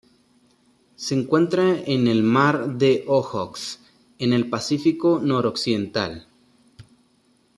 Se 0.95 1.13
encuentra 1.13 1.77
en 1.79 2.07
el 2.07 2.23
Mar 2.23 2.79
de 2.79 3.03
Ojotsk 3.07 3.79
en 4.17 4.33
el 4.33 4.49
Pacífico 4.49 5.19
Noroccidental. 5.21 6.27